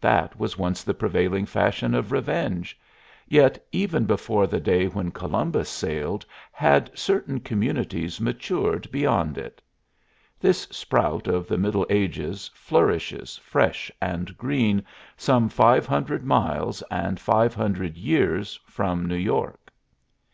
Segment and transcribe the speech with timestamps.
[0.00, 2.80] That was once the prevailing fashion of revenge.
[3.28, 9.60] Yet even before the day when Columbus sailed had certain communities matured beyond it.
[10.40, 14.82] This sprout of the Middle Ages flourishes fresh and green
[15.14, 19.70] some five hundred miles and five hundred years from New York.